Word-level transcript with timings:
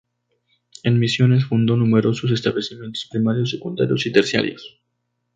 En 0.81 0.97
Misiones 0.99 1.45
fundó 1.45 1.77
numerosos 1.77 2.31
establecimientos 2.31 3.07
primarios, 3.11 3.51
secundarios 3.51 4.03
y 4.07 4.11
terciarios. 4.11 4.81